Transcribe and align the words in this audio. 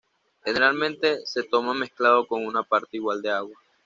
Generalmente 0.43 1.19
se 1.27 1.43
toma 1.43 1.75
mezclado 1.75 2.25
con 2.25 2.43
una 2.43 2.63
parte 2.63 2.97
igual 2.97 3.21
de 3.21 3.29
agua. 3.29 3.55